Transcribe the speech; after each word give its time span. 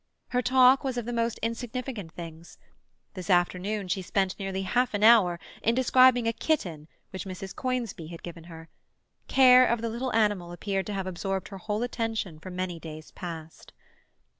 Her 0.29 0.41
talk 0.41 0.83
was 0.83 0.97
of 0.97 1.05
the 1.05 1.13
most 1.13 1.37
insignificant 1.43 2.11
things; 2.13 2.57
this 3.13 3.29
afternoon 3.29 3.87
she 3.87 4.01
spent 4.01 4.35
nearly 4.39 4.63
half 4.63 4.95
an 4.95 5.03
hour 5.03 5.39
in 5.61 5.75
describing 5.75 6.27
a 6.27 6.33
kitten 6.33 6.87
which 7.11 7.25
Mrs. 7.25 7.53
Conisbee 7.55 8.07
had 8.09 8.23
given 8.23 8.45
her; 8.45 8.67
care 9.27 9.63
of 9.67 9.79
the 9.79 9.89
little 9.89 10.11
animal 10.15 10.53
appeared 10.53 10.87
to 10.87 10.93
have 10.93 11.05
absorbed 11.05 11.49
her 11.49 11.59
whole 11.59 11.83
attention 11.83 12.39
for 12.39 12.49
many 12.49 12.79
days 12.79 13.11
past. 13.11 13.73